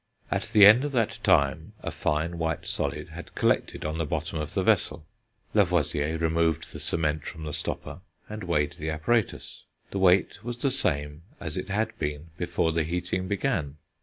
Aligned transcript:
At 0.31 0.49
the 0.51 0.65
end 0.65 0.83
of 0.83 0.93
that 0.93 1.19
time 1.21 1.73
a 1.83 1.91
fine 1.91 2.39
white 2.39 2.65
solid 2.65 3.09
had 3.09 3.35
collected 3.35 3.85
on 3.85 3.99
the 3.99 4.03
bottom 4.07 4.39
of 4.41 4.55
the 4.55 4.63
vessel. 4.63 5.05
Lavoisier 5.53 6.17
removed 6.17 6.73
the 6.73 6.79
cement 6.79 7.23
from 7.23 7.43
the 7.43 7.53
stopper, 7.53 8.01
and 8.27 8.43
weighed 8.45 8.77
the 8.79 8.89
apparatus; 8.89 9.63
the 9.91 9.99
weight 9.99 10.43
was 10.43 10.57
the 10.57 10.71
same 10.71 11.21
as 11.39 11.55
it 11.55 11.69
had 11.69 11.95
been 11.99 12.31
before 12.35 12.71
the 12.71 12.81
heating 12.83 13.27
began. 13.27 13.77